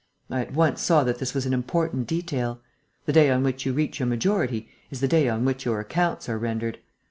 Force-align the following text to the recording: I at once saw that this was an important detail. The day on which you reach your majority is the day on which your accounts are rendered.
I 0.31 0.41
at 0.41 0.53
once 0.53 0.81
saw 0.81 1.03
that 1.03 1.19
this 1.19 1.35
was 1.35 1.45
an 1.45 1.53
important 1.53 2.07
detail. 2.07 2.59
The 3.05 3.13
day 3.13 3.29
on 3.29 3.43
which 3.43 3.67
you 3.67 3.73
reach 3.73 3.99
your 3.99 4.07
majority 4.07 4.67
is 4.89 4.99
the 4.99 5.07
day 5.07 5.29
on 5.29 5.45
which 5.45 5.63
your 5.63 5.79
accounts 5.79 6.27
are 6.27 6.39
rendered. 6.39 6.79